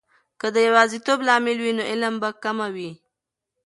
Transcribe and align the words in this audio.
که 0.39 0.47
د 0.55 0.57
یواځیتوب 0.67 1.19
لامل 1.27 1.57
وي، 1.61 1.71
نو 1.77 1.83
علم 1.91 2.13
به 2.21 2.29
کمه 2.43 2.67
وي. 2.75 2.91